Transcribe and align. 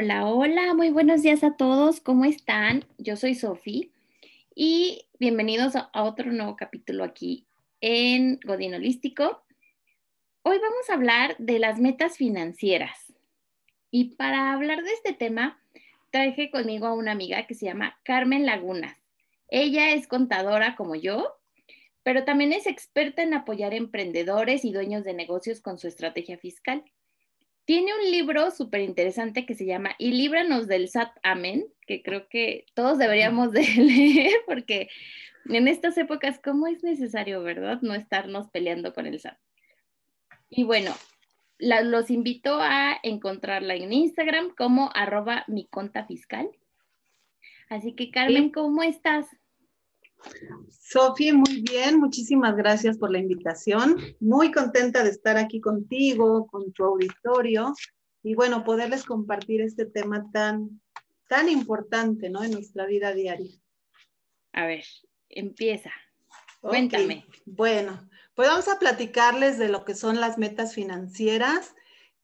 Hola, 0.00 0.28
hola, 0.28 0.74
muy 0.74 0.90
buenos 0.90 1.22
días 1.22 1.42
a 1.42 1.56
todos. 1.56 2.00
¿Cómo 2.00 2.24
están? 2.24 2.84
Yo 2.98 3.16
soy 3.16 3.34
Sofi 3.34 3.90
y 4.54 5.08
bienvenidos 5.18 5.74
a 5.74 5.90
otro 6.04 6.30
nuevo 6.30 6.54
capítulo 6.54 7.02
aquí 7.02 7.48
en 7.80 8.38
Godín 8.44 8.74
Holístico. 8.74 9.42
Hoy 10.44 10.58
vamos 10.60 10.88
a 10.88 10.94
hablar 10.94 11.34
de 11.40 11.58
las 11.58 11.80
metas 11.80 12.16
financieras. 12.16 13.12
Y 13.90 14.14
para 14.14 14.52
hablar 14.52 14.84
de 14.84 14.92
este 14.92 15.14
tema, 15.14 15.60
traje 16.12 16.52
conmigo 16.52 16.86
a 16.86 16.94
una 16.94 17.10
amiga 17.10 17.48
que 17.48 17.54
se 17.54 17.66
llama 17.66 17.98
Carmen 18.04 18.46
Lagunas. 18.46 18.96
Ella 19.48 19.90
es 19.90 20.06
contadora 20.06 20.76
como 20.76 20.94
yo, 20.94 21.40
pero 22.04 22.22
también 22.22 22.52
es 22.52 22.68
experta 22.68 23.24
en 23.24 23.34
apoyar 23.34 23.74
emprendedores 23.74 24.64
y 24.64 24.70
dueños 24.70 25.02
de 25.02 25.14
negocios 25.14 25.60
con 25.60 25.76
su 25.76 25.88
estrategia 25.88 26.38
fiscal. 26.38 26.84
Tiene 27.68 27.92
un 27.94 28.10
libro 28.10 28.50
súper 28.50 28.80
interesante 28.80 29.44
que 29.44 29.54
se 29.54 29.66
llama 29.66 29.94
Y 29.98 30.12
líbranos 30.12 30.68
del 30.68 30.88
SAT, 30.88 31.10
amén, 31.22 31.66
que 31.86 32.02
creo 32.02 32.26
que 32.30 32.64
todos 32.72 32.96
deberíamos 32.96 33.52
de 33.52 33.60
leer 33.76 34.32
porque 34.46 34.88
en 35.44 35.68
estas 35.68 35.98
épocas, 35.98 36.40
¿cómo 36.42 36.66
es 36.66 36.82
necesario, 36.82 37.42
verdad? 37.42 37.78
No 37.82 37.92
estarnos 37.92 38.48
peleando 38.48 38.94
con 38.94 39.04
el 39.04 39.20
SAT. 39.20 39.36
Y 40.48 40.64
bueno, 40.64 40.94
los 41.58 42.08
invito 42.08 42.58
a 42.58 42.96
encontrarla 43.02 43.74
en 43.74 43.92
Instagram 43.92 44.54
como 44.56 44.90
arroba 44.94 45.44
mi 45.46 45.66
conta 45.66 46.06
fiscal. 46.06 46.48
Así 47.68 47.92
que 47.92 48.10
Carmen, 48.10 48.48
¿cómo 48.48 48.82
estás? 48.82 49.26
Sofía, 50.68 51.34
muy 51.34 51.62
bien, 51.62 51.98
muchísimas 51.98 52.56
gracias 52.56 52.96
por 52.96 53.10
la 53.10 53.18
invitación. 53.18 53.96
Muy 54.20 54.50
contenta 54.50 55.04
de 55.04 55.10
estar 55.10 55.36
aquí 55.36 55.60
contigo, 55.60 56.46
con 56.46 56.72
tu 56.72 56.84
auditorio 56.84 57.74
y 58.22 58.34
bueno, 58.34 58.64
poderles 58.64 59.04
compartir 59.04 59.60
este 59.60 59.86
tema 59.86 60.30
tan, 60.32 60.80
tan 61.28 61.48
importante, 61.48 62.30
¿no? 62.30 62.42
En 62.42 62.52
nuestra 62.52 62.86
vida 62.86 63.12
diaria. 63.12 63.52
A 64.52 64.66
ver, 64.66 64.84
empieza. 65.28 65.90
Cuéntame. 66.60 67.26
Bueno, 67.44 68.08
pues 68.34 68.48
vamos 68.48 68.68
a 68.68 68.78
platicarles 68.78 69.58
de 69.58 69.68
lo 69.68 69.84
que 69.84 69.94
son 69.94 70.20
las 70.20 70.38
metas 70.38 70.74
financieras, 70.74 71.74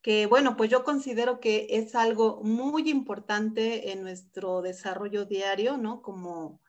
que 0.01 0.25
bueno, 0.25 0.57
pues 0.57 0.69
yo 0.69 0.83
considero 0.83 1.39
que 1.39 1.67
es 1.69 1.95
algo 1.95 2.41
muy 2.43 2.89
importante 2.89 3.91
en 3.91 4.01
nuestro 4.01 4.61
desarrollo 4.61 5.25
diario, 5.25 5.77
¿no? 5.77 6.01
Como 6.01 6.61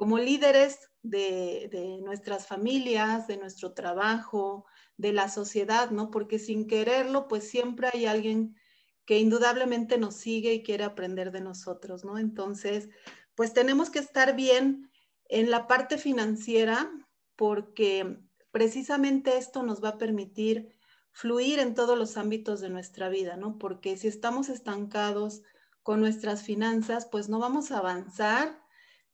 como 0.00 0.16
líderes 0.16 0.88
de, 1.02 1.98
nuestras 2.02 2.46
familias, 2.46 3.26
de 3.26 3.36
nuestro 3.36 3.74
trabajo, 3.74 4.64
de 4.96 5.12
la 5.12 5.28
sociedad, 5.28 5.90
¿no? 5.90 6.10
Porque 6.10 6.38
sin 6.38 6.66
quererlo, 6.66 7.28
pues 7.28 7.50
siempre 7.50 7.90
hay 7.92 8.06
alguien 8.06 8.56
que 9.04 9.18
indudablemente 9.18 9.98
nos 9.98 10.14
sigue 10.14 10.54
y 10.54 10.62
quiere 10.62 10.84
aprender 10.84 11.32
de 11.32 11.42
nosotros, 11.42 12.02
¿no? 12.02 12.16
Entonces, 12.16 12.88
pues 13.34 13.52
tenemos 13.52 13.90
que 13.90 13.98
estar 13.98 14.34
bien 14.34 14.90
en 15.28 15.50
la 15.50 15.66
parte 15.66 15.98
financiera 15.98 16.90
porque 17.36 18.20
precisamente 18.52 19.36
esto 19.36 19.62
nos 19.62 19.84
va 19.84 19.90
a 19.90 19.98
permitir 19.98 20.74
fluir 21.12 21.58
en 21.58 21.74
todos 21.74 21.98
los 21.98 22.16
ámbitos 22.16 22.62
de 22.62 22.70
nuestra 22.70 23.10
vida, 23.10 23.36
¿no? 23.36 23.58
Porque 23.58 23.98
si 23.98 24.08
estamos 24.08 24.48
estancados 24.48 25.42
con 25.82 26.00
nuestras 26.00 26.42
finanzas, 26.42 27.04
pues 27.04 27.28
no 27.28 27.38
vamos 27.38 27.70
a 27.70 27.80
avanzar 27.80 28.59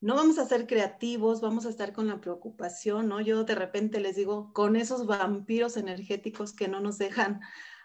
no 0.06 0.14
vamos 0.14 0.38
a 0.38 0.46
ser 0.46 0.68
creativos, 0.68 1.40
vamos 1.40 1.66
a 1.66 1.68
estar 1.68 1.92
con 1.92 2.06
la 2.06 2.20
preocupación, 2.20 3.08
¿no? 3.08 3.20
Yo 3.20 3.42
de 3.42 3.56
repente 3.56 3.98
les 3.98 4.14
digo, 4.14 4.52
con 4.52 4.76
esos 4.76 5.04
vampiros 5.04 5.76
energéticos 5.76 6.52
que 6.52 6.68
no 6.68 6.78
nos 6.78 6.96
dejan 6.96 7.40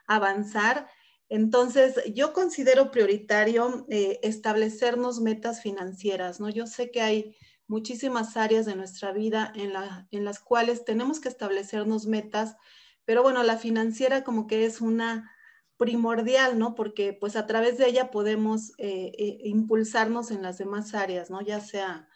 avanzar. 0.05 0.88
Entonces, 1.30 1.95
yo 2.13 2.31
considero 2.31 2.91
prioritario 2.91 3.88
eh, 3.89 4.19
establecernos 4.22 5.19
metas 5.19 5.63
financieras, 5.63 6.40
¿no? 6.40 6.47
Yo 6.50 6.68
sé 6.68 6.91
que 6.91 7.01
hay 7.01 7.35
muchísimas 7.66 8.38
áreas 8.38 8.67
de 8.67 8.75
nuestra 8.75 9.12
vida 9.13 9.51
en, 9.56 9.72
en 10.12 10.23
las 10.23 10.40
cuales 10.40 10.85
tenemos 10.85 11.22
que 11.22 11.29
establecernos 11.29 12.06
metas, 12.06 12.56
pero 13.03 13.23
bueno, 13.23 13.41
la 13.41 13.57
financiera 13.57 14.23
como 14.23 14.46
que 14.46 14.66
es 14.66 14.79
una 14.79 15.31
primordial, 15.78 16.59
¿no? 16.59 16.75
Porque 16.75 17.13
pues 17.13 17.35
a 17.35 17.47
través 17.47 17.79
de 17.79 17.88
ella 17.88 18.12
podemos 18.12 18.73
eh, 18.78 19.12
eh, 19.17 19.40
impulsarnos 19.46 20.29
en 20.29 20.44
las 20.44 20.59
demás 20.59 20.94
áreas, 20.94 21.31
¿no? 21.31 21.41
Ya 21.41 21.62
sea 21.62 22.07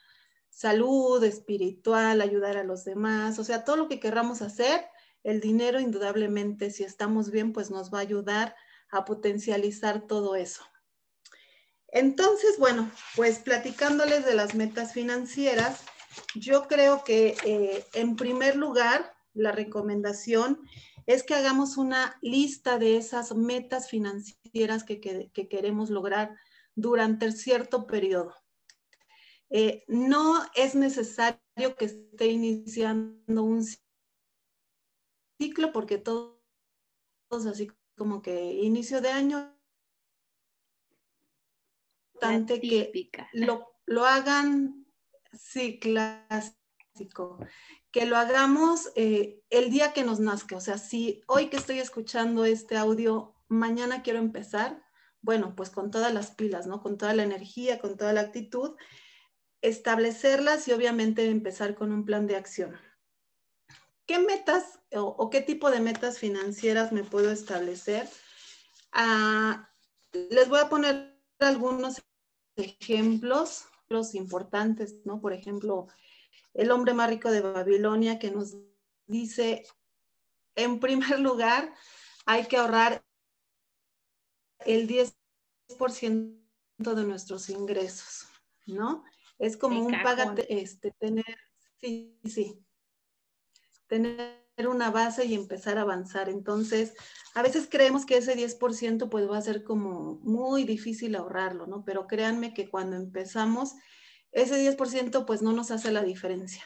salud, 0.56 1.22
espiritual, 1.26 2.22
ayudar 2.22 2.56
a 2.56 2.64
los 2.64 2.86
demás, 2.86 3.40
o 3.40 3.44
sea, 3.44 3.66
todo 3.66 3.76
lo 3.76 3.90
que 3.90 4.00
querramos 4.00 4.42
hacer, 4.42 4.86
el 5.22 5.42
dinero 5.42 5.82
indudablemente, 5.82 6.72
si 6.72 6.86
estamos 6.86 7.30
bien, 7.30 7.52
pues 7.52 7.72
nos 7.72 7.94
va 7.94 7.98
a 7.98 8.04
ayudar 8.04 8.56
a 8.90 9.04
potencializar 9.04 10.08
todo 10.08 10.38
eso. 10.38 10.64
Entonces, 11.90 12.58
bueno, 12.58 12.90
pues 13.18 13.40
platicándoles 13.40 14.26
de 14.26 14.34
las 14.34 14.56
metas 14.56 14.94
financieras, 14.94 15.82
yo 16.36 16.70
creo 16.70 17.04
que 17.04 17.36
eh, 17.44 17.86
en 17.94 18.16
primer 18.16 18.56
lugar, 18.56 19.14
la 19.34 19.52
recomendación 19.52 20.62
es 21.06 21.24
que 21.24 21.36
hagamos 21.36 21.76
una 21.76 22.18
lista 22.22 22.80
de 22.80 22.96
esas 22.96 23.36
metas 23.36 23.90
financieras 23.90 24.86
que, 24.86 25.02
queremos 25.50 25.90
lograr 25.90 26.38
durante 26.76 27.30
cierto 27.34 27.88
periodo. 27.88 28.34
Eh, 29.50 29.84
no 29.88 30.44
es 30.56 30.76
necesario 30.76 31.76
que 31.78 31.86
esté 31.86 32.28
iniciando 32.28 33.44
un 33.44 33.64
ciclo 35.40 35.72
porque 35.72 35.98
todos 35.98 36.36
así 37.48 37.72
como 37.98 38.22
que 38.22 38.54
inicio 38.54 39.02
de 39.02 39.10
año 39.10 39.56
importante 42.14 42.60
que 42.62 43.10
lo, 43.34 43.68
lo 43.86 44.06
hagan 44.06 44.86
sí 45.34 45.80
clásico 45.80 47.40
que 47.92 48.06
lo 48.06 48.18
hagamos 48.18 48.92
eh, 48.96 49.42
el 49.50 49.70
día 49.70 49.94
que 49.94 50.04
nos 50.04 50.20
nazca. 50.20 50.58
O 50.58 50.60
sea, 50.60 50.78
si 50.78 51.22
hoy 51.28 51.48
que 51.48 51.58
estoy 51.58 51.80
escuchando 51.80 52.44
este 52.44 52.76
audio, 52.76 53.36
mañana 53.48 54.04
quiero 54.04 54.20
empezar, 54.20 54.84
bueno, 55.22 55.56
pues 55.56 55.70
con 55.70 55.92
todas 55.92 56.14
las 56.14 56.32
pilas, 56.32 56.68
¿no? 56.68 56.82
Con 56.82 56.98
toda 56.98 57.14
la 57.14 57.24
energía, 57.24 57.80
con 57.80 57.96
toda 57.96 58.12
la 58.12 58.22
actitud, 58.22 58.76
establecerlas 59.68 60.68
y 60.68 60.74
obviamente 60.74 61.30
empezar 61.30 61.76
con 61.76 61.92
un 61.92 62.06
plan 62.06 62.28
de 62.28 62.36
acción. 62.36 62.78
¿Qué 64.06 64.20
metas 64.20 64.80
o, 64.94 65.30
qué 65.30 65.42
tipo 65.42 65.72
de 65.72 65.80
metas 65.80 66.20
financieras 66.20 66.92
me 66.92 67.04
puedo 67.04 67.32
establecer? 67.32 68.08
Ah, 68.92 69.70
les 70.12 70.48
voy 70.48 70.60
a 70.60 70.70
poner 70.70 71.20
algunos 71.40 72.02
ejemplos, 72.56 73.66
los 73.90 74.14
importantes, 74.14 74.96
¿no? 75.06 75.20
Por 75.20 75.34
ejemplo, 75.34 75.88
el 76.54 76.70
hombre 76.72 76.94
más 76.94 77.10
rico 77.10 77.32
de 77.32 77.42
Babilonia, 77.42 78.20
que 78.20 78.30
nos 78.30 78.56
dice, 79.08 79.66
en 80.56 80.80
primer 80.80 81.20
lugar, 81.20 81.74
hay 82.28 82.46
que 82.46 82.58
ahorrar 82.58 83.04
el 84.60 84.88
10% 84.88 86.38
de 86.78 87.04
nuestros 87.04 87.50
ingresos, 87.50 88.28
¿no? 88.68 89.04
Es 89.38 89.58
como 89.58 89.86
un 89.86 89.92
pagate, 90.04 90.62
este, 90.62 90.92
tener, 90.92 91.38
sí, 91.82 92.20
sí, 92.24 92.66
tener 93.88 94.46
una 94.68 94.90
base 94.90 95.26
y 95.26 95.34
empezar 95.34 95.78
a 95.78 95.82
avanzar. 95.82 96.30
Entonces, 96.30 96.94
a 97.34 97.42
veces 97.42 97.68
creemos 97.70 98.06
que 98.06 98.18
ese 98.18 98.36
10% 98.36 99.10
pues 99.10 99.30
va 99.30 99.38
a 99.38 99.42
ser 99.42 99.64
como 99.64 100.20
muy 100.24 100.64
difícil 100.64 101.16
ahorrarlo, 101.16 101.68
¿no? 101.68 101.84
Pero 101.84 102.08
créanme 102.08 102.54
que 102.54 102.70
cuando 102.70 102.96
empezamos 102.96 103.74
ese 104.32 104.58
10% 104.58 105.26
pues 105.26 105.42
no 105.42 105.52
nos 105.52 105.72
hace 105.72 105.92
la 105.92 106.04
diferencia. 106.04 106.64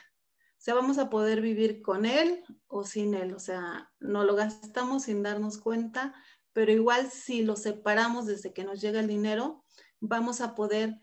O 0.59 0.61
sea, 0.61 0.73
vamos 0.73 0.97
a 0.97 1.09
poder 1.09 1.41
vivir 1.41 1.81
con 1.81 2.05
él 2.05 2.43
o 2.67 2.83
sin 2.83 3.13
él. 3.13 3.33
O 3.33 3.39
sea, 3.39 3.91
no 3.99 4.23
lo 4.23 4.35
gastamos 4.35 5.03
sin 5.03 5.23
darnos 5.23 5.57
cuenta, 5.57 6.13
pero 6.53 6.71
igual 6.71 7.09
si 7.09 7.43
lo 7.43 7.55
separamos 7.55 8.25
desde 8.25 8.53
que 8.53 8.65
nos 8.65 8.81
llega 8.81 8.99
el 8.99 9.07
dinero, 9.07 9.63
vamos 9.99 10.41
a 10.41 10.55
poder 10.55 10.99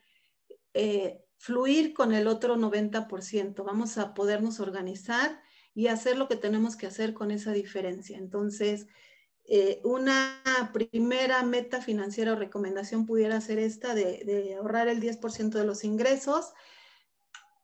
eh, 0.75 1.26
fluir 1.37 1.95
con 1.95 2.13
el 2.13 2.27
otro 2.27 2.57
90%. 2.57 3.65
Vamos 3.65 3.99
a 3.99 4.15
podernos 4.15 4.61
organizar 4.61 5.41
y 5.75 5.89
hacer 5.89 6.17
lo 6.17 6.29
que 6.29 6.37
tenemos 6.37 6.77
que 6.77 6.87
hacer 6.87 7.13
con 7.15 7.31
esa 7.31 7.53
diferencia. 7.53 8.17
Entonces, 8.17 8.87
eh, 9.49 9.81
una 9.85 10.43
primera 10.73 11.43
meta 11.45 11.81
financiera 11.81 12.33
o 12.33 12.37
recomendación 12.37 13.07
pudiera 13.07 13.41
ser 13.41 13.59
esta 13.59 13.95
de, 13.95 14.57
ahorrar 14.59 14.89
el 14.89 15.01
10% 15.01 15.59
de 15.59 15.65
los 15.65 15.85
ingresos. 15.85 16.53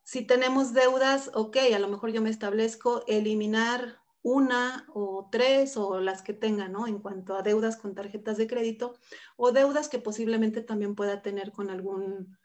Si 0.03 0.25
tenemos 0.25 0.73
deudas, 0.73 1.31
ok, 1.33 1.57
a 1.75 1.79
lo 1.79 1.87
mejor 1.87 2.11
yo 2.11 2.21
me 2.21 2.29
establezco 2.29 3.03
eliminar 3.07 3.99
una 4.21 4.87
o 4.93 5.27
tres 5.29 5.75
o 5.75 5.99
las 5.99 6.21
que 6.21 6.33
tenga, 6.33 6.69
¿no? 6.69 6.87
En 6.87 6.99
cuanto 6.99 7.35
a 7.35 7.41
deudas 7.41 7.75
con 7.75 7.95
tarjetas 7.95 8.37
de 8.37 8.47
crédito 8.47 8.97
o 9.35 9.51
deudas 9.51 9.89
que 9.89 9.99
posiblemente 9.99 10.61
también 10.61 10.95
pueda 10.95 11.21
tener 11.21 11.51
con 11.51 11.69
algún 11.69 12.37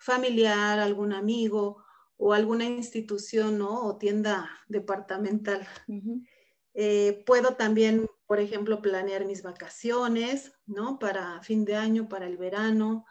familiar, 0.00 0.80
algún 0.80 1.12
amigo 1.12 1.84
o 2.16 2.32
alguna 2.32 2.64
institución, 2.64 3.58
¿no? 3.58 3.86
O 3.86 3.96
tienda 3.96 4.50
departamental. 4.66 5.68
Eh, 6.74 7.22
puedo 7.24 7.54
también 7.54 8.08
por 8.30 8.38
ejemplo, 8.38 8.80
planear 8.80 9.24
mis 9.24 9.42
vacaciones, 9.42 10.52
¿no? 10.64 11.00
Para 11.00 11.42
fin 11.42 11.64
de 11.64 11.74
año, 11.74 12.08
para 12.08 12.28
el 12.28 12.36
verano. 12.36 13.04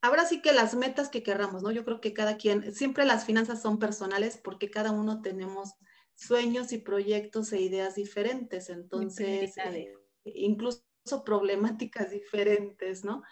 Ahora 0.00 0.26
sí 0.26 0.42
que 0.42 0.52
las 0.52 0.76
metas 0.76 1.08
que 1.08 1.24
querramos, 1.24 1.64
¿no? 1.64 1.72
Yo 1.72 1.84
creo 1.84 2.00
que 2.00 2.14
cada 2.14 2.36
quien, 2.36 2.72
siempre 2.72 3.04
las 3.04 3.24
finanzas 3.24 3.60
son 3.60 3.80
personales 3.80 4.36
porque 4.36 4.70
cada 4.70 4.92
uno 4.92 5.22
tenemos 5.22 5.72
sueños 6.14 6.72
y 6.72 6.78
proyectos 6.78 7.52
e 7.52 7.62
ideas 7.62 7.96
diferentes, 7.96 8.70
entonces, 8.70 9.56
eh, 9.56 9.92
incluso 10.26 10.84
problemáticas 11.24 12.12
diferentes, 12.12 13.04
¿no? 13.04 13.24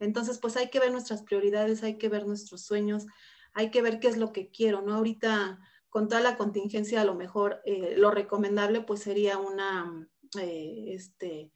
Entonces, 0.00 0.38
pues 0.38 0.56
hay 0.56 0.70
que 0.70 0.80
ver 0.80 0.90
nuestras 0.90 1.22
prioridades, 1.22 1.82
hay 1.82 1.98
que 1.98 2.08
ver 2.08 2.26
nuestros 2.26 2.62
sueños, 2.62 3.06
hay 3.52 3.70
que 3.70 3.82
ver 3.82 4.00
qué 4.00 4.08
es 4.08 4.16
lo 4.16 4.32
que 4.32 4.50
quiero, 4.50 4.82
¿no? 4.82 4.94
Ahorita, 4.94 5.60
con 5.88 6.08
toda 6.08 6.20
la 6.20 6.36
contingencia, 6.36 7.00
a 7.00 7.04
lo 7.04 7.14
mejor 7.14 7.60
eh, 7.64 7.94
lo 7.96 8.10
recomendable, 8.10 8.80
pues 8.80 9.00
sería 9.00 9.38
una, 9.38 10.08
eh, 10.40 10.86
este, 10.88 11.52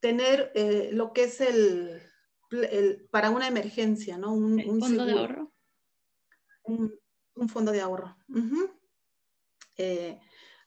tener 0.00 0.52
lo 0.92 1.12
que 1.12 1.24
es 1.24 1.40
el, 1.40 2.02
para 3.10 3.30
una 3.30 3.48
emergencia, 3.48 4.18
¿no? 4.18 4.32
Un, 4.32 4.80
fondo 4.80 5.04
de 5.04 5.12
ahorro. 5.12 5.52
Un, 6.64 7.48
fondo 7.48 7.72
de 7.72 7.80
ahorro. 7.80 8.16
Eh, 9.76 10.18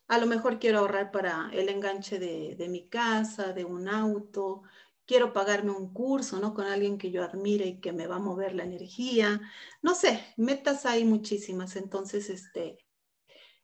a 0.07 0.17
lo 0.17 0.25
mejor 0.25 0.59
quiero 0.59 0.79
ahorrar 0.79 1.11
para 1.11 1.49
el 1.53 1.69
enganche 1.69 2.19
de, 2.19 2.67
mi 2.69 2.87
casa, 2.87 3.53
de 3.53 3.65
un 3.65 3.87
auto, 3.89 4.63
quiero 5.07 5.33
pagarme 5.33 5.71
un 5.71 5.93
curso, 5.93 6.39
¿no? 6.39 6.53
Con 6.53 6.65
alguien 6.67 6.97
que 6.97 7.09
yo 7.09 7.23
admire 7.23 7.65
y 7.65 7.79
que 7.79 7.93
me 7.93 8.05
va 8.05 8.17
a 8.17 8.19
mover 8.19 8.53
la 8.53 8.65
energía. 8.65 9.41
No 9.81 9.95
sé, 9.95 10.23
metas 10.35 10.85
hay 10.85 11.05
muchísimas. 11.05 11.75
Entonces, 11.75 12.29
este, 12.29 12.77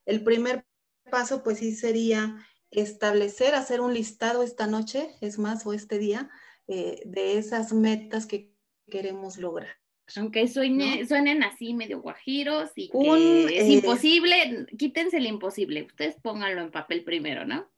el 0.05 0.23
primer 0.23 0.65
paso, 1.11 1.43
pues 1.43 1.59
sí 1.59 1.75
sería 1.75 2.47
establecer, 2.71 3.53
hacer 3.53 3.81
un 3.81 3.93
listado 3.93 4.41
esta 4.41 4.65
noche, 4.65 5.15
es 5.21 5.37
más, 5.37 5.65
o 5.67 5.73
este 5.73 5.99
día, 5.99 6.31
eh, 6.67 7.03
de 7.05 7.37
esas 7.37 7.73
metas 7.73 8.25
que 8.25 8.51
queremos 8.89 9.37
lograr. 9.37 9.75
Aunque 10.17 10.47
suenen 10.47 11.43
así 11.43 11.73
medio 11.73 12.01
guajiros 12.01 12.71
y 12.75 12.89
que 12.89 13.45
es 13.57 13.63
eh, 13.63 13.73
imposible, 13.73 14.67
quítense 14.77 15.17
el 15.17 15.27
imposible, 15.27 15.83
ustedes 15.83 16.15
pónganlo 16.21 16.61
en 16.61 16.71
papel 16.71 17.03
primero, 17.03 17.45
¿no? 17.45 17.69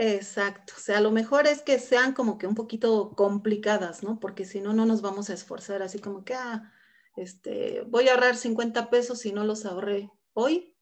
Exacto, 0.00 0.74
o 0.76 0.80
sea, 0.80 1.00
lo 1.00 1.10
mejor 1.10 1.48
es 1.48 1.60
que 1.60 1.80
sean 1.80 2.14
como 2.14 2.38
que 2.38 2.46
un 2.46 2.54
poquito 2.54 3.16
complicadas, 3.16 4.04
¿no? 4.04 4.20
Porque 4.20 4.44
si 4.44 4.60
no, 4.60 4.72
no 4.72 4.86
nos 4.86 5.02
vamos 5.02 5.28
a 5.28 5.34
esforzar 5.34 5.82
así 5.82 5.98
como 5.98 6.24
que, 6.24 6.34
ah, 6.34 6.72
este, 7.16 7.82
voy 7.88 8.06
a 8.08 8.12
ahorrar 8.12 8.36
50 8.36 8.90
pesos 8.90 9.26
y 9.26 9.32
no 9.32 9.42
los 9.44 9.66
ahorré 9.66 10.08
hoy, 10.34 10.76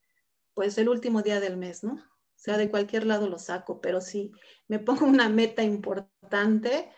pues 0.52 0.76
el 0.76 0.90
último 0.90 1.22
día 1.22 1.40
del 1.40 1.56
mes, 1.56 1.82
¿no? 1.82 1.94
O 1.94 2.38
sea, 2.38 2.58
de 2.58 2.70
cualquier 2.70 3.06
lado 3.06 3.26
lo 3.26 3.38
saco, 3.38 3.80
pero 3.80 4.02
si 4.02 4.32
me 4.68 4.78
pongo 4.78 5.06
una 5.06 5.30
meta 5.30 5.62
importante, 5.62 6.90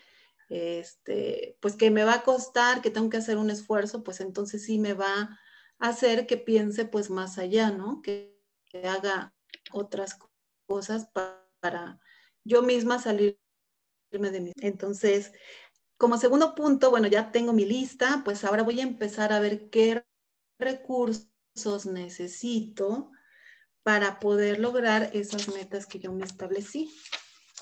este, 0.49 1.57
pues 1.61 1.77
que 1.77 1.93
me 1.93 2.03
va 2.03 2.15
a 2.15 2.23
costar, 2.25 2.83
que 2.83 2.91
tengo 2.91 3.11
que 3.11 3.19
hacer 3.19 3.37
un 3.37 3.51
esfuerzo, 3.51 4.03
pues 4.03 4.21
entonces 4.21 4.65
sí 4.65 4.81
me 4.81 4.95
va 4.95 5.39
a 5.79 5.89
hacer 5.89 6.27
que 6.27 6.37
piense 6.37 6.85
pues 6.85 7.11
más 7.11 7.39
allá, 7.39 7.71
¿no? 7.71 8.03
Que, 8.03 8.37
haga 8.85 9.35
otras 9.73 10.19
cosas 10.67 11.09
para, 11.61 11.99
yo 12.49 12.63
misma 12.63 12.99
salirme 12.99 13.37
de 14.11 14.41
mí. 14.41 14.53
Entonces, 14.61 15.33
como 15.99 16.17
segundo 16.17 16.55
punto, 16.55 16.91
bueno, 16.91 17.07
ya 17.09 17.31
tengo 17.31 17.53
mi 17.53 17.65
lista, 17.65 18.23
pues 18.25 18.45
ahora 18.45 18.63
voy 18.63 18.81
a 18.81 18.85
empezar 18.85 19.33
a 19.33 19.41
ver 19.41 19.69
qué 19.69 20.05
recursos 20.59 21.29
necesito 21.87 23.11
para 23.83 24.19
poder 24.19 24.59
lograr 24.59 25.11
esas 25.13 25.49
metas 25.49 25.87
que 25.87 25.99
yo 25.99 26.13
me 26.13 26.25
establecí. 26.25 26.91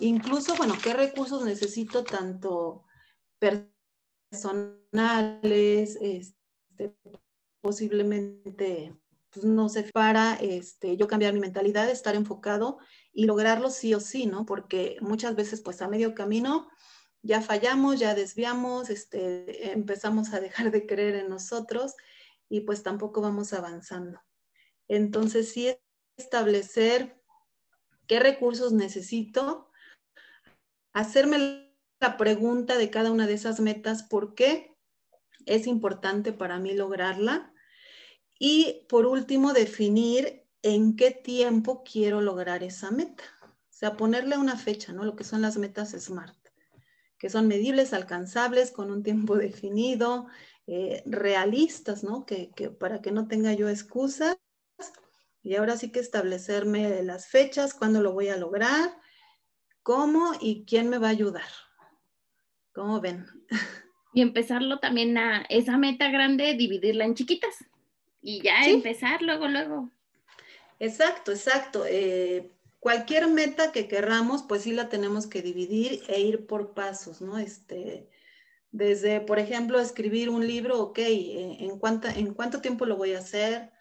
Incluso, 0.01 0.55
bueno, 0.57 0.75
¿qué 0.83 0.93
recursos 0.93 1.45
necesito 1.45 2.05
tanto 2.05 2.85
personales, 4.33 5.99
este, 6.01 6.95
posiblemente, 7.61 8.95
pues 9.31 9.45
no 9.45 9.69
sé, 9.69 9.91
para 9.93 10.35
este, 10.37 10.97
yo 10.97 11.09
cambiar 11.09 11.33
mi 11.33 11.41
mentalidad, 11.41 11.91
estar 11.91 12.15
enfocado 12.15 12.79
y 13.17 13.25
lograrlo 13.25 13.71
sí 13.71 13.95
o 13.95 14.01
sí, 14.01 14.27
¿no? 14.27 14.45
Porque 14.45 14.99
muchas 15.01 15.35
veces, 15.35 15.63
pues 15.63 15.81
a 15.81 15.89
medio 15.89 16.15
camino, 16.15 16.69
ya 17.23 17.41
fallamos, 17.41 17.99
ya 17.99 18.15
desviamos, 18.15 18.91
este, 18.91 19.73
empezamos 19.73 20.35
a 20.35 20.41
dejar 20.41 20.71
de 20.71 20.87
creer 20.87 21.15
en 21.15 21.31
nosotros 21.31 21.95
y 22.51 22.61
pues 22.61 22.83
tampoco 22.83 23.23
vamos 23.23 23.55
avanzando. 23.55 24.21
Entonces, 24.87 25.51
sí 25.51 25.75
establecer 26.19 27.19
qué 28.07 28.21
recursos 28.21 28.73
necesito, 28.73 29.71
hacerme 30.93 31.73
la 32.01 32.19
pregunta 32.19 32.77
de 32.77 32.91
cada 32.91 33.11
una 33.11 33.27
de 33.27 33.33
esas 33.33 33.61
metas, 33.61 34.03
por 34.03 34.35
qué 34.35 34.77
es 35.47 35.67
importante 35.67 36.35
para 36.35 36.59
mí 36.59 36.75
lograrla. 36.75 37.55
Y 38.39 38.85
por 38.91 39.07
último, 39.07 39.55
definir 39.55 40.46
en 40.67 40.97
qué 40.97 41.13
tiempo 41.13 41.85
quiero 41.85 42.21
lograr 42.21 42.65
esa 42.65 42.91
meta. 42.91 43.23
O 43.43 43.73
sea, 43.79 43.97
ponerle 43.97 44.37
una 44.37 44.57
fecha, 44.57 44.93
¿no? 44.93 45.05
Lo 45.05 45.15
que 45.15 45.23
son 45.23 45.41
las 45.41 45.57
metas 45.59 45.93
SMART, 45.93 46.37
que 47.19 47.31
son 47.31 47.47
medibles, 47.47 47.93
alcanzables, 47.93 48.73
con 48.73 48.91
un 48.91 49.05
tiempo 49.05 49.37
definido, 49.37 50.27
eh, 50.67 51.05
realistas, 51.07 52.03
¿no? 52.03 52.27
Que, 52.27 52.51
que, 52.51 52.71
para 52.71 53.01
que 53.01 53.13
no 53.13 53.29
tenga 53.29 53.53
yo 53.53 53.69
excusas. 53.69 54.39
Y 55.41 55.55
ahora 55.55 55.77
sí 55.77 55.93
que 55.93 56.01
establecerme 56.01 57.01
las 57.05 57.29
fechas, 57.29 57.73
cuándo 57.73 58.03
lo 58.03 58.13
voy 58.13 58.29
a 58.29 58.37
lograr, 58.37 58.91
cómo 59.85 60.33
y 60.41 60.65
quién 60.65 60.89
me 60.89 60.99
va 60.99 61.07
a 61.07 61.11
ayudar. 61.11 61.49
¿Cómo 62.73 63.01
ven? 63.01 63.27
Y 64.15 64.23
empezarlo 64.23 64.79
también 64.79 65.19
a 65.19 65.45
esa 65.51 65.77
meta 65.77 66.09
grande, 66.09 66.55
dividirla 66.55 67.05
en 67.05 67.15
chiquitas 67.15 67.67
y 68.23 68.41
ya 68.41 68.65
empezar 68.65 69.21
luego, 69.21 69.47
luego. 69.47 69.91
Exacto, 70.79 71.33
exacto. 71.33 71.85
Eh, 71.87 72.53
cualquier 72.81 73.29
meta 73.29 73.73
que 73.73 73.89
querramos, 73.89 74.43
pues 74.43 74.63
sí 74.63 74.73
la 74.73 74.89
tenemos 74.89 75.27
que 75.27 75.43
dividir 75.43 76.03
e 76.09 76.21
ir 76.21 76.47
por 76.47 76.75
pasos, 76.75 77.21
¿no? 77.21 77.39
Este, 77.39 78.09
desde, 78.71 79.21
por 79.21 79.39
ejemplo, 79.39 79.81
escribir 79.81 80.29
un 80.29 80.47
libro, 80.47 80.81
ok, 80.81 80.99
eh, 80.99 81.57
¿en, 81.61 81.79
cuánta, 81.79 82.13
¿en 82.13 82.35
cuánto 82.35 82.61
tiempo 82.61 82.87
lo 82.87 82.97
voy 82.97 83.15
a 83.15 83.21
hacer? 83.21 83.73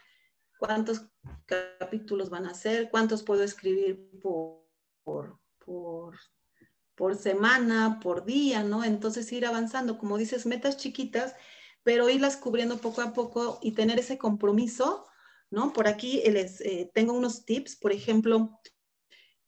¿Cuántos 0.58 1.06
capítulos 1.46 2.30
van 2.30 2.46
a 2.46 2.54
ser? 2.54 2.90
¿Cuántos 2.90 3.24
puedo 3.24 3.44
escribir 3.44 4.10
por, 4.22 4.66
por, 5.04 5.40
por 5.66 6.16
por 6.96 7.16
semana, 7.16 8.00
por 8.02 8.26
día, 8.26 8.64
¿no? 8.64 8.84
Entonces 8.84 9.32
ir 9.32 9.46
avanzando, 9.46 9.98
como 9.98 10.18
dices, 10.18 10.46
metas 10.46 10.78
chiquitas, 10.78 11.36
pero 11.84 12.10
irlas 12.10 12.38
cubriendo 12.38 12.78
poco 12.78 13.02
a 13.02 13.14
poco 13.14 13.60
y 13.62 13.74
tener 13.74 14.00
ese 14.00 14.18
compromiso, 14.18 15.06
Por 15.74 15.88
aquí 15.88 16.22
les 16.30 16.62
eh, 16.62 16.92
tengo 16.94 17.14
unos 17.14 17.46
tips, 17.46 17.78
por 17.78 17.92
ejemplo, 17.92 18.60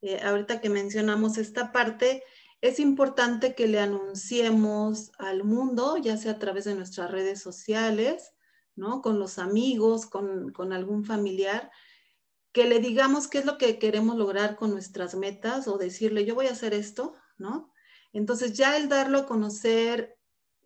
eh, 0.02 0.22
ahorita 0.22 0.62
que 0.62 0.70
mencionamos 0.70 1.38
esta 1.38 1.72
parte, 1.72 2.24
es 2.62 2.80
importante 2.80 3.56
que 3.56 3.68
le 3.68 3.80
anunciemos 3.80 5.12
al 5.20 5.44
mundo, 5.44 5.98
ya 5.98 6.18
sea 6.18 6.34
a 6.34 6.40
través 6.40 6.66
de 6.66 6.76
nuestras 6.76 7.12
redes 7.12 7.42
sociales, 7.42 8.34
¿no? 8.76 9.02
Con 9.02 9.20
los 9.20 9.38
amigos, 9.38 10.06
con, 10.06 10.52
con 10.54 10.72
algún 10.72 11.04
familiar, 11.04 11.72
que 12.54 12.66
le 12.66 12.80
digamos 12.80 13.28
qué 13.28 13.40
es 13.40 13.46
lo 13.46 13.58
que 13.58 13.78
queremos 13.78 14.16
lograr 14.16 14.56
con 14.56 14.72
nuestras 14.72 15.14
metas 15.14 15.68
o 15.68 15.78
decirle, 15.78 16.26
yo 16.26 16.36
voy 16.36 16.48
a 16.48 16.52
hacer 16.52 16.74
esto, 16.74 17.14
¿no? 17.38 17.72
Entonces 18.14 18.54
ya 18.54 18.78
el 18.78 18.90
darlo 18.90 19.20
a 19.20 19.26
conocer 19.28 20.17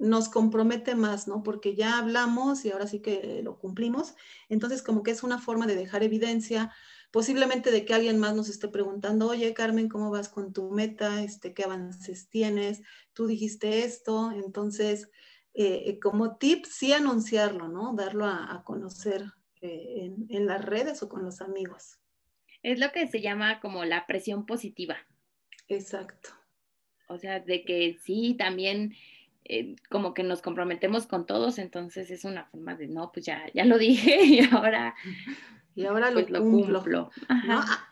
nos 0.01 0.29
compromete 0.29 0.95
más, 0.95 1.27
¿no? 1.27 1.43
Porque 1.43 1.75
ya 1.75 1.99
hablamos 1.99 2.65
y 2.65 2.71
ahora 2.71 2.87
sí 2.87 3.01
que 3.01 3.41
lo 3.43 3.59
cumplimos. 3.59 4.15
Entonces 4.49 4.81
como 4.81 5.03
que 5.03 5.11
es 5.11 5.21
una 5.21 5.37
forma 5.37 5.67
de 5.67 5.75
dejar 5.75 6.01
evidencia, 6.01 6.73
posiblemente 7.11 7.69
de 7.69 7.85
que 7.85 7.93
alguien 7.93 8.17
más 8.17 8.35
nos 8.35 8.49
esté 8.49 8.67
preguntando, 8.67 9.27
oye 9.29 9.53
Carmen, 9.53 9.89
¿cómo 9.89 10.09
vas 10.09 10.27
con 10.27 10.53
tu 10.53 10.71
meta? 10.71 11.21
Este, 11.23 11.53
¿Qué 11.53 11.63
avances 11.63 12.29
tienes? 12.29 12.81
Tú 13.13 13.27
dijiste 13.27 13.83
esto. 13.83 14.31
Entonces, 14.31 15.11
eh, 15.53 15.99
como 15.99 16.37
tip, 16.37 16.65
sí 16.65 16.93
anunciarlo, 16.93 17.67
¿no? 17.67 17.93
Darlo 17.93 18.25
a, 18.25 18.63
conocer 18.65 19.23
eh, 19.61 19.97
en, 19.97 20.25
en 20.29 20.47
las 20.47 20.65
redes 20.65 21.03
o 21.03 21.09
con 21.09 21.23
los 21.23 21.41
amigos. 21.41 21.99
Es 22.63 22.79
lo 22.79 22.91
que 22.91 23.07
se 23.07 23.21
llama 23.21 23.59
como 23.59 23.85
la 23.85 24.07
presión 24.07 24.47
positiva. 24.47 24.97
Exacto. 25.67 26.29
O 27.07 27.19
sea, 27.19 27.39
de 27.39 27.63
que 27.65 27.99
sí, 28.03 28.35
también 28.39 28.95
eh, 29.43 29.75
como 29.89 30.13
que 30.13 30.23
nos 30.23 30.41
comprometemos 30.41 31.07
con 31.07 31.25
todos, 31.25 31.57
entonces 31.57 32.11
es 32.11 32.23
una 32.23 32.45
forma 32.45 32.75
de, 32.75 32.87
no, 32.87 33.11
pues 33.11 33.25
ya, 33.25 33.43
ya 33.53 33.65
lo 33.65 33.77
dije 33.77 34.21
y 34.25 34.39
ahora... 34.41 34.95
Y 35.73 35.85
ahora 35.85 36.11
lo, 36.11 36.25
pues, 36.27 36.41
cumplo. 36.41 37.11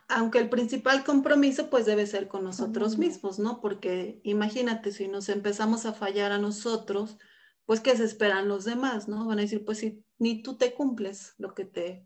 Aunque 0.09 0.39
el 0.39 0.49
principal 0.49 1.05
compromiso 1.05 1.69
pues 1.69 1.85
debe 1.85 2.07
ser 2.07 2.27
con 2.27 2.43
nosotros 2.43 2.97
mismos, 2.97 3.39
¿no? 3.39 3.61
Porque 3.61 4.19
imagínate, 4.23 4.91
si 4.91 5.07
nos 5.07 5.29
empezamos 5.29 5.85
a 5.85 5.93
fallar 5.93 6.33
a 6.33 6.39
nosotros, 6.39 7.17
pues 7.65 7.79
¿qué 7.79 7.95
se 7.95 8.03
esperan 8.03 8.49
los 8.49 8.65
demás, 8.65 9.07
no? 9.07 9.25
Van 9.25 9.39
a 9.39 9.43
decir, 9.43 9.63
pues 9.63 9.77
si 9.77 10.03
ni 10.17 10.43
tú 10.43 10.57
te 10.57 10.73
cumples 10.73 11.35
lo 11.37 11.53
que 11.53 11.63
te 11.63 12.05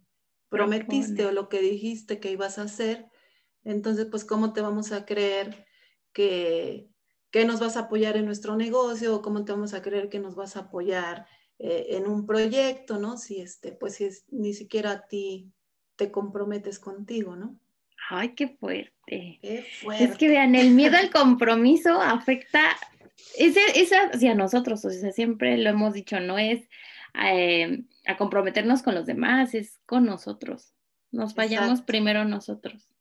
prometiste 0.50 1.26
o 1.26 1.32
lo 1.32 1.50
que 1.50 1.62
dijiste 1.62 2.20
que 2.20 2.32
ibas 2.32 2.60
a 2.60 2.64
hacer, 2.64 3.10
Entonces, 3.64 4.06
pues, 4.06 4.26
¿cómo 4.26 4.54
te 4.54 4.62
vamos 4.62 4.92
a 4.92 5.06
creer 5.06 5.66
que, 6.12 6.93
que 7.34 7.46
nos 7.46 7.60
vas 7.60 7.78
a 7.78 7.82
apoyar 7.82 8.16
en 8.16 8.26
nuestro 8.26 8.56
negocio 8.56 9.16
o 9.16 9.22
cómo 9.24 9.44
te 9.44 9.52
vamos 9.52 9.74
a 9.74 9.82
creer 9.82 10.08
que 10.08 10.20
nos 10.20 10.36
vas 10.36 10.56
a 10.56 10.62
apoyar 10.62 11.26
eh, 11.58 11.88
en 11.90 12.06
un 12.06 12.28
proyecto, 12.28 13.00
¿no? 13.00 13.18
Si 13.18 13.42
este, 13.42 13.72
pues 13.72 13.96
si 13.96 14.08
ni 14.30 14.54
siquiera 14.54 14.92
a 14.92 15.08
ti 15.08 15.52
te 15.96 16.12
comprometes 16.12 16.78
contigo, 16.78 17.36
¿no? 17.36 17.60
Ay, 18.08 18.36
qué 18.36 18.50
fuerte. 18.50 19.40
Qué 19.42 19.66
fuerte. 19.82 20.04
Es 20.04 20.16
que 20.16 20.28
vean, 20.28 20.54
el 20.54 20.76
miedo 20.76 20.96
al 20.96 21.10
compromiso 21.10 22.00
afecta, 22.00 22.62
es, 23.36 23.58
hacia 24.14 24.36
nosotros, 24.36 24.86
o 24.86 24.92
sea, 24.92 25.12
siempre 25.12 25.58
lo 25.58 25.72
hemos 25.72 25.96
dicho, 25.96 26.20
no 26.20 26.38
es 26.38 26.70
eh, 27.20 27.84
a 28.06 28.16
comprometernos 28.16 28.84
con 28.84 28.94
los 28.94 29.08
demás, 29.08 29.56
es 29.56 29.80
con 29.88 30.06
nosotros. 30.06 30.76
Nos 31.10 31.34
fallamos 31.34 31.82
primero 31.82 32.26
nosotros. 32.26 32.93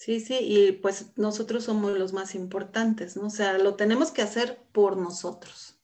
Sí, 0.00 0.18
sí, 0.20 0.38
y 0.40 0.72
pues 0.72 1.12
nosotros 1.18 1.64
somos 1.64 1.92
los 1.98 2.14
más 2.14 2.34
importantes, 2.34 3.18
¿no? 3.18 3.26
O 3.26 3.30
sea, 3.30 3.58
lo 3.58 3.74
tenemos 3.76 4.12
que 4.12 4.22
hacer 4.22 4.58
por 4.72 4.96
nosotros, 4.96 5.78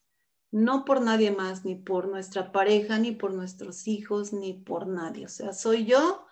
no 0.50 0.86
por 0.86 1.02
nadie 1.02 1.32
más, 1.32 1.66
ni 1.66 1.74
por 1.74 2.08
nuestra 2.08 2.50
pareja, 2.50 2.98
ni 2.98 3.12
por 3.12 3.34
nuestros 3.34 3.86
hijos, 3.86 4.32
ni 4.32 4.54
por 4.54 4.86
nadie. 4.86 5.26
O 5.26 5.28
sea, 5.28 5.52
soy 5.52 5.84
yo 5.84 6.26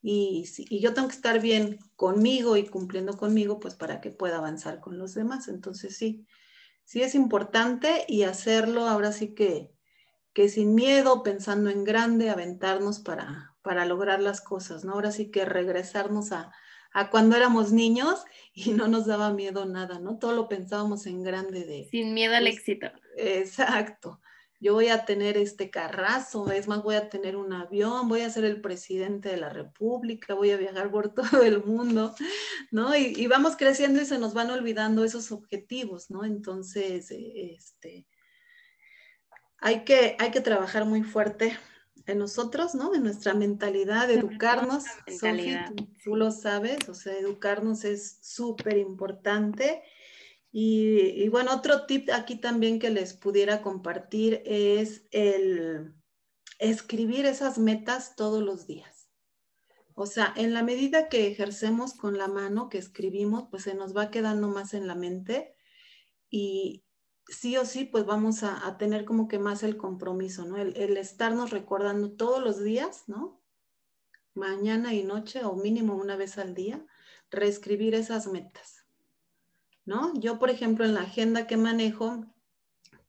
y, 0.00 0.44
y 0.70 0.78
yo 0.80 0.94
tengo 0.94 1.08
que 1.08 1.16
estar 1.16 1.40
bien 1.40 1.80
conmigo 1.96 2.56
y 2.56 2.68
cumpliendo 2.68 3.16
conmigo, 3.16 3.58
pues 3.58 3.74
para 3.74 4.00
que 4.00 4.10
pueda 4.10 4.36
avanzar 4.38 4.78
con 4.80 4.96
los 4.96 5.14
demás. 5.14 5.48
Entonces, 5.48 5.96
sí, 5.96 6.24
sí 6.84 7.02
es 7.02 7.16
importante 7.16 8.04
y 8.06 8.22
hacerlo 8.22 8.86
ahora 8.86 9.10
sí 9.10 9.34
que, 9.34 9.72
que 10.34 10.48
sin 10.48 10.76
miedo, 10.76 11.24
pensando 11.24 11.68
en 11.70 11.82
grande, 11.82 12.30
aventarnos 12.30 13.00
para, 13.00 13.56
para 13.62 13.86
lograr 13.86 14.20
las 14.22 14.40
cosas, 14.40 14.84
¿no? 14.84 14.92
Ahora 14.92 15.10
sí 15.10 15.32
que 15.32 15.44
regresarnos 15.44 16.30
a, 16.30 16.52
a 16.94 17.10
cuando 17.10 17.36
éramos 17.36 17.72
niños 17.72 18.24
y 18.54 18.70
no 18.70 18.88
nos 18.88 19.04
daba 19.06 19.32
miedo 19.32 19.66
nada, 19.66 19.98
¿no? 19.98 20.16
Todo 20.18 20.32
lo 20.32 20.48
pensábamos 20.48 21.06
en 21.06 21.22
grande 21.24 21.64
de... 21.64 21.88
Sin 21.90 22.14
miedo 22.14 22.36
al 22.36 22.46
éxito. 22.46 22.86
Exacto. 23.16 24.20
Yo 24.60 24.74
voy 24.74 24.88
a 24.88 25.04
tener 25.04 25.36
este 25.36 25.70
carrazo, 25.70 26.50
es 26.52 26.68
más, 26.68 26.82
voy 26.84 26.94
a 26.94 27.10
tener 27.10 27.36
un 27.36 27.52
avión, 27.52 28.08
voy 28.08 28.20
a 28.20 28.30
ser 28.30 28.44
el 28.44 28.60
presidente 28.60 29.28
de 29.28 29.36
la 29.36 29.50
República, 29.50 30.34
voy 30.34 30.52
a 30.52 30.56
viajar 30.56 30.90
por 30.90 31.12
todo 31.14 31.42
el 31.42 31.64
mundo, 31.64 32.14
¿no? 32.70 32.96
Y, 32.96 33.26
vamos 33.26 33.56
creciendo 33.56 34.00
y 34.00 34.06
se 34.06 34.18
nos 34.18 34.32
van 34.32 34.50
olvidando 34.52 35.04
esos 35.04 35.32
objetivos, 35.32 36.10
¿no? 36.10 36.24
Entonces, 36.24 37.10
este, 37.10 38.06
hay 39.58 39.84
que, 39.84 40.16
hay 40.20 40.30
que 40.30 40.40
trabajar 40.40 40.84
muy 40.84 41.02
fuerte 41.02 41.58
en 42.06 42.18
nosotros, 42.18 42.74
¿no? 42.74 42.94
En 42.94 43.02
nuestra 43.02 43.34
mentalidad, 43.34 44.10
educarnos. 44.10 44.84
Mentalidad. 45.06 45.72
tú, 46.02 46.16
lo 46.16 46.30
sabes, 46.30 46.88
o 46.88 46.94
sea, 46.94 47.16
educarnos 47.18 47.84
es 47.84 48.18
súper 48.22 48.76
importante. 48.76 49.82
Y, 50.52 51.28
bueno, 51.30 51.52
otro 51.52 51.84
tip 51.86 52.10
aquí 52.12 52.36
también 52.36 52.78
que 52.78 52.90
les 52.90 53.14
pudiera 53.14 53.60
compartir 53.60 54.40
es 54.44 55.02
el 55.10 55.94
escribir 56.60 57.26
esas 57.26 57.58
metas 57.58 58.14
todos 58.14 58.42
los 58.42 58.66
días. 58.66 59.08
O 59.94 60.06
sea, 60.06 60.32
en 60.36 60.54
la 60.54 60.62
medida 60.62 61.08
que 61.08 61.26
ejercemos 61.26 61.94
con 61.94 62.18
la 62.18 62.28
mano, 62.28 62.68
que 62.68 62.78
escribimos, 62.78 63.48
pues 63.50 63.64
se 63.64 63.74
nos 63.74 63.96
va 63.96 64.10
quedando 64.10 64.48
más 64.48 64.74
en 64.74 64.86
la 64.86 64.94
mente 64.94 65.56
y, 66.30 66.84
sí 67.28 67.56
o 67.56 67.64
sí, 67.64 67.84
pues 67.84 68.04
vamos 68.04 68.42
a, 68.42 68.76
tener 68.78 69.04
como 69.04 69.28
que 69.28 69.38
más 69.38 69.62
el 69.62 69.76
compromiso, 69.76 70.44
¿no? 70.44 70.56
El, 70.56 70.96
estarnos 70.96 71.50
recordando 71.50 72.12
todos 72.12 72.42
los 72.42 72.62
días, 72.62 73.04
¿no? 73.06 73.40
Mañana 74.34 74.94
y 74.94 75.04
noche 75.04 75.44
o 75.44 75.54
mínimo 75.54 75.94
una 75.94 76.16
vez 76.16 76.38
al 76.38 76.54
día, 76.54 76.84
reescribir 77.30 77.94
esas 77.94 78.26
metas, 78.26 78.86
¿no? 79.84 80.12
Yo, 80.14 80.38
por 80.38 80.50
ejemplo, 80.50 80.84
en 80.84 80.94
la 80.94 81.02
agenda 81.02 81.46
que 81.46 81.56
manejo, 81.56 82.26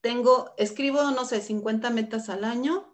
tengo, 0.01 0.53
escribo, 0.57 1.11
no 1.11 1.25
sé, 1.25 1.41
50 1.41 1.89
metas 1.89 2.29
al 2.29 2.43
año. 2.43 2.93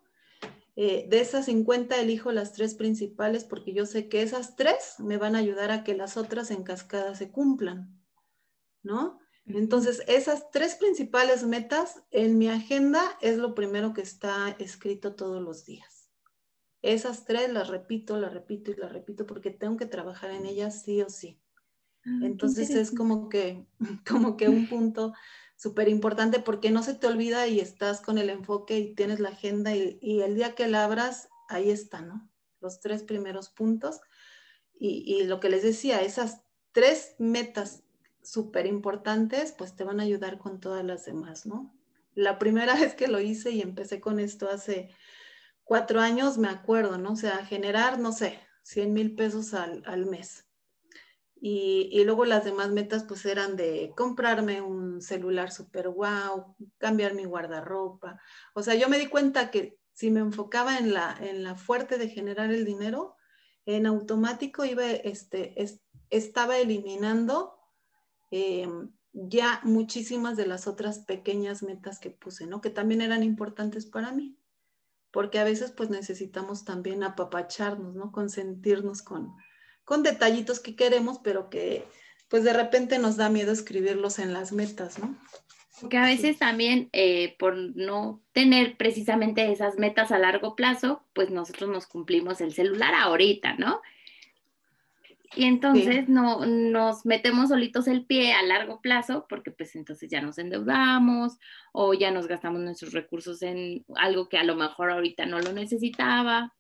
Eh, 0.78 1.06
de 1.10 1.20
esas 1.20 1.46
50 1.46 1.98
elijo 2.00 2.32
las 2.32 2.54
tres 2.54 2.76
principales 2.76 3.44
porque 3.44 3.74
yo 3.74 3.86
sé 3.86 4.08
que 4.08 4.22
esas 4.22 4.56
tres 4.56 4.96
me 5.00 5.18
van 5.18 5.36
a 5.36 5.40
ayudar 5.40 5.70
a 5.70 5.84
que 5.84 5.94
las 5.94 6.16
otras 6.16 6.50
en 6.50 6.64
cascada 6.64 7.14
se 7.14 7.30
cumplan, 7.30 8.02
¿no? 8.82 9.21
Entonces, 9.46 10.04
esas 10.08 10.52
tres 10.52 10.76
principales 10.76 11.44
metas 11.44 12.04
en 12.12 12.38
mi 12.38 12.48
agenda 12.48 13.18
es 13.22 13.38
lo 13.38 13.56
primero 13.56 13.94
que 13.94 14.02
está 14.02 14.56
escrito 14.60 15.16
todos 15.16 15.42
los 15.42 15.66
días. 15.66 16.10
Esas 16.82 17.26
tres 17.26 17.52
las 17.52 17.68
repito, 17.68 18.18
las 18.18 18.34
repito 18.34 18.72
y 18.72 18.76
las 18.76 18.92
repito 18.92 19.26
porque 19.26 19.52
tengo 19.52 19.78
que 19.78 19.86
trabajar 19.86 20.32
en 20.32 20.46
ellas 20.46 20.84
sí 20.84 21.02
o 21.02 21.10
sí. 21.10 21.40
Ah, 22.06 22.20
Entonces 22.24 22.72
es 22.72 22.92
como 22.92 23.30
que, 23.30 23.66
como 24.08 24.38
que 24.38 24.50
un 24.50 24.68
punto 24.68 25.14
súper 25.58 25.90
importante 25.90 26.40
porque 26.40 26.72
no 26.72 26.82
se 26.82 26.96
te 26.96 27.08
olvida 27.08 27.48
y 27.48 27.60
estás 27.60 28.02
con 28.02 28.18
el 28.18 28.30
enfoque 28.30 28.80
y 28.80 28.96
tienes 28.96 29.20
la 29.20 29.30
agenda 29.30 29.76
y, 29.76 30.00
y, 30.02 30.22
el 30.22 30.36
día 30.36 30.56
que 30.56 30.68
la 30.68 30.86
abras, 30.86 31.30
ahí 31.50 31.70
está, 31.70 32.02
¿no? 32.02 32.28
Los 32.60 32.80
tres 32.80 33.04
primeros 33.04 33.50
puntos. 33.50 34.02
Y, 34.74 35.04
y 35.06 35.26
lo 35.26 35.40
que 35.40 35.50
les 35.50 35.62
decía, 35.62 36.02
esas 36.02 36.42
tres 36.72 37.14
metas 37.20 37.84
súper 38.24 38.66
importantes, 38.66 39.54
pues 39.58 39.76
te 39.76 39.84
van 39.84 40.00
a 40.00 40.04
ayudar 40.04 40.38
con 40.38 40.60
todas 40.60 40.84
las 40.84 41.06
demás, 41.06 41.46
¿no? 41.46 41.74
La 42.14 42.40
primera 42.40 42.76
vez 42.80 42.96
que 42.96 43.08
lo 43.08 43.20
hice 43.20 43.52
y 43.52 43.62
empecé 43.62 44.00
con 44.00 44.20
esto 44.20 44.50
hace 44.50 44.90
cuatro 45.64 46.02
años, 46.02 46.38
me 46.38 46.50
acuerdo, 46.50 46.98
¿no? 46.98 47.14
O 47.14 47.16
sea, 47.16 47.46
generar, 47.46 48.00
no 48.00 48.12
sé, 48.12 48.40
100 48.64 48.94
mil 48.94 49.16
pesos 49.16 49.54
al, 49.54 50.06
mes. 50.06 50.46
Y, 51.40 51.90
y, 51.92 52.04
luego 52.04 52.26
las 52.26 52.46
demás 52.46 52.70
metas 52.70 53.04
pues 53.04 53.26
eran 53.26 53.56
de 53.56 53.94
comprarme 53.96 54.62
un 54.62 55.02
celular 55.02 55.52
súper 55.52 55.90
wow, 55.90 56.56
cambiar 56.78 57.16
mi 57.16 57.26
guardarropa. 57.26 58.22
O 58.54 58.62
sea, 58.62 58.76
yo 58.76 58.90
me 58.90 59.00
di 59.00 59.08
cuenta 59.08 59.50
que 59.50 59.80
si 59.94 60.12
me 60.12 60.20
enfocaba 60.20 60.78
en 60.78 60.94
la, 60.94 61.18
en 61.20 61.44
la 61.44 61.56
fuerte 61.56 61.98
de 61.98 62.10
generar 62.10 62.52
el 62.52 62.66
dinero, 62.66 63.16
en 63.66 63.86
automático 63.86 64.66
iba, 64.66 64.86
este, 64.90 65.56
estaba 66.10 66.58
eliminando 66.58 67.61
eh, 68.32 68.68
ya 69.14 69.60
muchísimas 69.64 70.38
de 70.38 70.48
las 70.48 70.68
otras 70.68 71.00
pequeñas 71.00 71.64
metas 71.64 72.00
que 72.00 72.10
puse, 72.10 72.48
¿no? 72.48 72.62
Que 72.62 72.70
también 72.70 73.02
eran 73.02 73.24
importantes 73.24 73.86
para 73.86 74.12
mí, 74.12 74.38
porque 75.12 75.40
a 75.40 75.44
veces 75.44 75.72
pues 75.72 75.90
necesitamos 75.90 76.66
también 76.66 77.04
apapacharnos, 77.04 77.96
¿no? 77.96 78.12
Consentirnos 78.12 79.02
con, 79.02 79.36
con 79.84 80.04
detallitos 80.04 80.60
que 80.60 80.76
queremos, 80.76 81.20
pero 81.20 81.50
que 81.50 81.86
pues 82.30 82.46
de 82.46 82.54
repente 82.54 82.98
nos 82.98 83.18
da 83.18 83.30
miedo 83.30 83.52
escribirlos 83.52 84.18
en 84.18 84.32
las 84.32 84.54
metas, 84.54 84.98
¿no? 84.98 85.18
Porque 85.82 85.98
a 85.98 86.06
veces 86.06 86.38
también 86.38 86.90
eh, 86.94 87.36
por 87.40 87.58
no 87.58 88.22
tener 88.34 88.78
precisamente 88.78 89.52
esas 89.52 89.78
metas 89.78 90.12
a 90.12 90.20
largo 90.20 90.56
plazo, 90.56 91.04
pues 91.14 91.32
nosotros 91.32 91.70
nos 91.70 91.88
cumplimos 91.88 92.40
el 92.40 92.54
celular 92.54 92.94
ahorita, 92.94 93.56
¿no? 93.56 93.82
Y 95.36 95.46
entonces 95.46 96.10
no, 96.10 96.46
nos 96.46 97.06
metemos 97.06 97.50
solitos 97.50 97.88
el 97.88 98.06
pie 98.06 98.34
a 98.34 98.44
largo 98.44 98.82
plazo 98.82 99.26
porque 99.30 99.52
pues 99.52 99.76
entonces 99.76 100.10
ya 100.10 100.22
nos 100.22 100.38
endeudamos 100.38 101.38
o 101.72 101.94
ya 101.94 102.12
nos 102.12 102.28
gastamos 102.28 102.62
nuestros 102.62 102.92
recursos 102.92 103.42
en 103.42 103.86
algo 103.96 104.28
que 104.28 104.38
a 104.38 104.44
lo 104.44 104.56
mejor 104.56 104.92
ahorita 104.92 105.26
no 105.26 105.40
lo 105.40 105.54
necesitaba. 105.54 106.54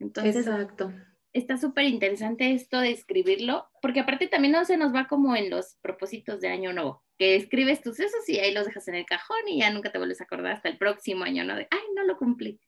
Entonces, 0.00 0.36
Exacto. 0.46 0.92
está 1.32 1.58
súper 1.58 1.84
interesante 1.84 2.52
esto 2.52 2.80
de 2.80 2.90
escribirlo 2.90 3.68
porque 3.80 4.00
aparte 4.00 4.26
también 4.26 4.52
no 4.52 4.64
se 4.64 4.76
nos 4.76 4.92
va 4.92 5.06
como 5.06 5.36
en 5.36 5.50
los 5.50 5.76
propósitos 5.80 6.40
de 6.40 6.48
año 6.48 6.72
nuevo, 6.72 7.04
que 7.18 7.36
escribes 7.36 7.82
tus 7.82 8.00
esos 8.00 8.28
y 8.28 8.40
ahí 8.40 8.52
los 8.52 8.66
dejas 8.66 8.88
en 8.88 8.96
el 8.96 9.06
cajón 9.06 9.46
y 9.46 9.60
ya 9.60 9.70
nunca 9.70 9.92
te 9.92 9.98
vuelves 9.98 10.20
a 10.20 10.24
acordar 10.24 10.52
hasta 10.52 10.68
el 10.68 10.78
próximo 10.78 11.24
año, 11.24 11.44
¿no? 11.44 11.54
De, 11.54 11.68
ay, 11.70 11.80
no 11.94 12.04
lo 12.04 12.16
cumplí. 12.16 12.60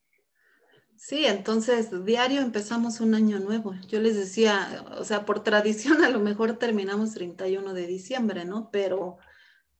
Sí, 1.03 1.25
entonces 1.25 2.05
diario 2.05 2.43
empezamos 2.43 3.01
un 3.01 3.15
año 3.15 3.41
nuevo. 3.41 3.75
Yo 3.89 4.01
les 4.01 4.17
decía, 4.17 4.85
o 4.99 5.05
sea, 5.05 5.25
por 5.25 5.43
tradición 5.43 6.05
a 6.05 6.11
lo 6.11 6.21
mejor 6.21 6.59
terminamos 6.59 7.15
31 7.15 7.73
de 7.73 7.87
diciembre, 7.87 8.45
¿no? 8.45 8.71
Pero 8.71 9.17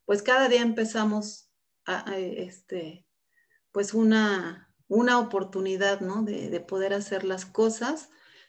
pues 0.07 0.23
cada 0.23 0.49
día 0.49 0.63
empezamos 0.63 1.51
a, 1.85 2.17
este, 2.19 3.07
pues 3.71 3.93
una, 3.93 4.73
una 4.89 5.19
oportunidad, 5.19 6.01
¿no? 6.01 6.23
De, 6.23 6.49
de, 6.49 6.61
poder 6.61 6.95
hacer 6.95 7.25
las 7.25 7.45
cosas, 7.45 8.09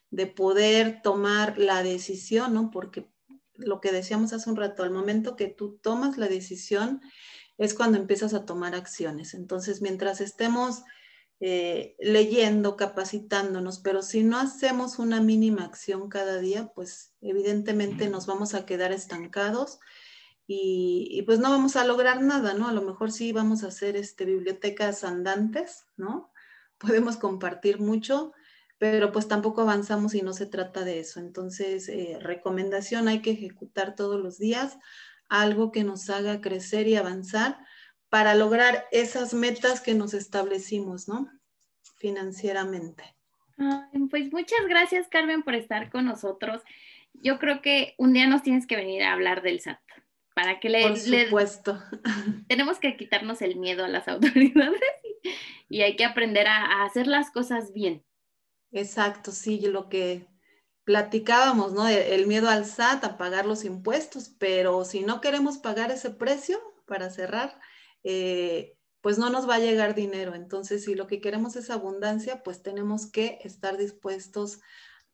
de 0.10 0.28
poder 0.28 1.01
tomar 1.01 1.58
la 1.58 1.84
decisión, 1.84 2.54
¿no? 2.54 2.72
Porque 2.72 3.12
lo 3.56 3.82
que 3.82 3.92
decíamos 3.92 4.32
hace 4.32 4.50
un 4.50 4.56
rato, 4.56 4.84
al 4.84 4.92
momento 4.92 5.36
que 5.36 5.48
tú 5.48 5.78
tomas 5.84 6.18
la 6.18 6.30
decisión 6.30 7.01
es 7.58 7.74
cuando 7.74 7.98
empiezas 7.98 8.34
a 8.34 8.46
tomar 8.46 8.75
acciones. 8.75 9.34
Entonces, 9.34 9.82
mientras 9.82 10.22
estemos 10.22 10.84
eh, 11.43 11.95
leyendo, 11.98 12.77
capacitándonos, 12.77 13.79
pero 13.79 14.03
si 14.03 14.24
no 14.24 14.38
hacemos 14.38 15.00
una 15.00 15.21
mínima 15.21 15.63
acción 15.63 16.07
cada 16.07 16.38
día, 16.38 16.71
pues 16.75 17.15
evidentemente 17.19 18.10
nos 18.10 18.27
vamos 18.27 18.53
a 18.53 18.67
quedar 18.67 18.91
estancados 18.91 19.79
y, 20.45 21.24
pues 21.25 21.39
no 21.39 21.50
vamos 21.50 21.77
a 21.77 21.86
lograr 21.86 22.21
nada, 22.21 22.53
¿no? 22.53 22.67
A 22.67 22.74
lo 22.74 22.83
mejor 22.83 23.12
sí 23.12 23.31
vamos 23.31 23.63
a 23.63 23.69
hacer 23.69 23.95
este, 23.95 24.25
bibliotecas 24.25 25.03
andantes, 25.03 25.86
¿no? 25.98 26.31
Podemos 26.77 27.17
compartir 27.17 27.79
mucho, 27.79 28.33
pero 28.77 29.12
pues 29.12 29.27
tampoco 29.27 29.62
avanzamos 29.62 30.13
y 30.13 30.21
no 30.21 30.33
se 30.33 30.45
trata 30.45 30.83
de 30.83 31.00
eso. 31.00 31.19
Entonces, 31.19 31.89
eh, 31.89 32.19
recomendación, 32.21 33.07
hay 33.07 33.24
que 33.24 33.31
ejecutar 33.31 33.95
todos 33.95 34.21
los 34.21 34.38
días 34.38 34.77
algo 35.27 35.71
que 35.71 35.83
nos 35.83 36.07
haga 36.12 36.39
crecer 36.39 36.88
y 36.88 36.98
avanzar 36.98 37.57
para 38.12 38.36
lograr 38.36 38.88
esas 38.91 39.34
metas 39.34 39.80
que 39.80 39.94
nos 39.94 40.13
establecimos, 40.13 41.08
¿no? 41.08 41.32
Financieramente. 41.96 43.15
pues 44.10 44.34
muchas 44.34 44.60
gracias, 44.68 45.08
Carmen, 45.08 45.44
por 45.44 45.56
estar 45.56 45.89
con 45.89 46.06
nosotros. 46.06 46.62
Yo 47.13 47.39
creo 47.39 47.62
que 47.62 47.96
un 47.98 48.12
día 48.12 48.27
nos 48.27 48.44
tienes 48.44 48.68
que 48.68 48.75
venir 48.75 49.01
a 49.03 49.13
hablar 49.13 49.41
del 49.41 49.62
SAT. 49.62 49.80
Para 50.36 50.60
que 50.60 50.68
le, 50.68 50.82
Por 50.89 50.98
supuesto. 50.98 51.82
tenemos 52.50 52.80
que 52.80 52.98
quitarnos 52.98 53.41
el 53.41 53.56
miedo 53.56 53.86
a 53.86 53.88
las 53.88 54.10
autoridades 54.10 54.82
y, 55.70 55.82
hay 55.82 55.96
que 55.96 56.03
aprender 56.03 56.48
a, 56.48 56.84
hacer 56.84 57.08
las 57.08 57.32
cosas 57.32 57.72
bien. 57.72 58.03
Exacto, 58.74 59.32
sí, 59.32 59.62
lo 59.62 59.88
que 59.88 60.27
platicábamos, 60.84 61.72
¿no? 61.72 61.88
El 61.88 62.27
miedo 62.27 62.50
al 62.50 62.65
SAT, 62.65 63.06
a 63.06 63.18
pagar 63.18 63.46
los 63.46 63.63
impuestos, 63.63 64.36
pero 64.38 64.84
si 64.84 65.00
no 65.00 65.22
queremos 65.22 65.60
pagar 65.60 65.91
ese 65.91 66.10
precio 66.10 66.60
para 66.86 67.10
cerrar, 67.10 67.58
eh, 68.03 68.77
pues 69.01 69.17
no 69.17 69.29
nos 69.29 69.50
va 69.50 69.55
a 69.55 69.60
llegar 69.60 69.96
dinero. 69.96 70.36
Entonces, 70.36 70.86
si 70.86 70.96
lo 70.96 71.08
que 71.08 71.22
queremos 71.22 71.55
es 71.55 71.70
abundancia, 71.70 72.43
pues 72.43 72.62
tenemos 72.62 73.08
que 73.08 73.39
estar 73.43 73.77
dispuestos 73.77 74.62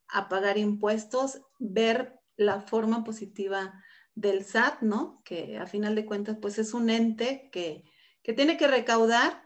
a 0.10 0.30
pagar 0.30 0.58
impuestos, 0.58 1.42
ver 1.60 2.20
la 2.36 2.62
forma 2.62 3.04
positiva 3.04 3.82
del 4.14 4.44
SAT, 4.44 4.82
¿no? 4.82 5.22
Que 5.24 5.58
a 5.58 5.68
final 5.68 5.96
de 5.96 6.06
cuentas, 6.06 6.38
pues 6.42 6.60
es 6.60 6.74
un 6.74 6.90
ente 6.90 7.50
que, 7.52 7.84
que 8.24 8.34
tiene 8.34 8.58
que 8.58 8.68
recaudar 8.68 9.42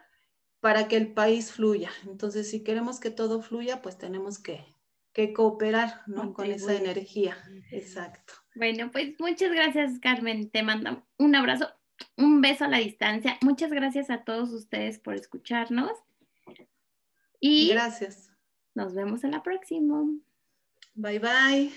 para 0.59 0.87
que 0.87 0.97
el 0.97 1.13
país 1.13 1.51
fluya. 1.51 1.91
Entonces, 2.05 2.49
si 2.49 2.63
queremos 2.63 2.99
que 2.99 3.11
todo 3.11 3.41
fluya, 3.41 3.81
pues 3.81 3.97
tenemos 3.97 4.39
que, 4.39 4.65
que 5.13 5.33
cooperar, 5.33 6.01
¿no? 6.07 6.33
Con 6.33 6.45
esa 6.45 6.73
energía. 6.73 7.37
Exacto. 7.71 8.33
Bueno, 8.55 8.91
pues 8.91 9.19
muchas 9.19 9.51
gracias, 9.51 9.99
Carmen. 9.99 10.49
Te 10.49 10.63
mando 10.63 11.05
un 11.17 11.35
abrazo 11.35 11.67
un 12.17 12.41
beso 12.41 12.65
a 12.65 12.67
la 12.67 12.77
distancia. 12.77 13.37
Muchas 13.41 13.71
gracias 13.71 14.09
a 14.09 14.23
todos 14.23 14.51
ustedes 14.51 14.99
por 14.99 15.15
escucharnos. 15.15 15.91
Y 17.39 17.69
gracias. 17.69 18.29
Nos 18.75 18.93
vemos 18.93 19.23
en 19.23 19.31
la 19.31 19.43
próxima. 19.43 20.03
Bye 20.93 21.19
bye. 21.19 21.71